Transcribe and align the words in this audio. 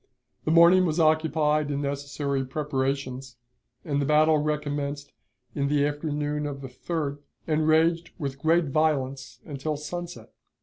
The 0.45 0.51
morning 0.51 0.87
was 0.87 0.99
occupied 0.99 1.69
in 1.69 1.83
necessary 1.83 2.43
preparations, 2.43 3.35
and 3.85 4.01
the 4.01 4.05
battle 4.07 4.39
recommenced 4.39 5.13
in 5.53 5.67
the 5.67 5.85
afternoon 5.85 6.47
of 6.47 6.61
the 6.61 6.69
3d, 6.69 7.19
and 7.45 7.67
raged 7.67 8.09
with 8.17 8.39
great 8.39 8.65
violence 8.69 9.41
until 9.45 9.77
sunset. 9.77 10.31